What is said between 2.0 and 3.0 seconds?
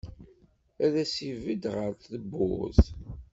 tewwurt.